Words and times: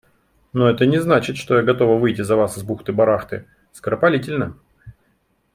Но 0.51 0.67
это 0.67 0.87
не 0.87 0.97
значит, 0.99 1.37
что 1.37 1.57
я 1.57 1.61
готова 1.61 1.99
выйти 1.99 2.23
за 2.23 2.35
Вас 2.35 2.55
с 2.55 2.63
бухты-барахты, 2.63 3.45
скоропалительно. 3.71 4.57